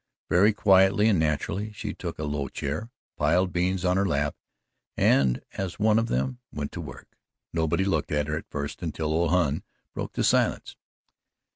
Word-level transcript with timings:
Very 0.31 0.51
quietly 0.51 1.07
and 1.09 1.19
naturally 1.19 1.71
she 1.73 1.93
took 1.93 2.17
a 2.17 2.23
low 2.23 2.47
chair, 2.47 2.89
piled 3.17 3.53
beans 3.53 3.85
in 3.85 3.97
her 3.97 4.05
lap 4.07 4.35
and, 4.97 5.43
as 5.53 5.77
one 5.77 5.99
of 5.99 6.07
them, 6.07 6.39
went 6.51 6.71
to 6.71 6.81
work. 6.81 7.15
Nobody 7.53 7.85
looked 7.85 8.11
at 8.11 8.25
her 8.27 8.35
at 8.35 8.49
first 8.49 8.81
until 8.81 9.13
old 9.13 9.29
Hon 9.29 9.61
broke 9.93 10.13
the 10.13 10.23
silence. 10.23 10.75